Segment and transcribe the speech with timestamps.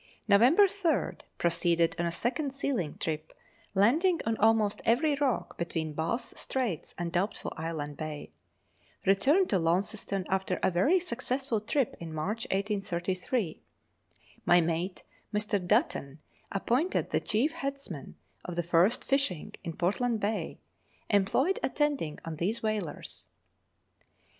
[0.27, 3.33] November 3rd, proceeded on a second sealing trip,
[3.75, 8.31] landing on almost every rock between Bass's Straits and Doubtful Island Bay;
[9.05, 13.61] returned to Launceston after a very successful trip in March 1833.
[14.43, 15.63] My mate, Mr.
[15.63, 16.17] Dutton,
[16.51, 20.57] appointed the chief headsman of the first fishing in Portland Bay;
[21.11, 23.27] employed attending on these whalers.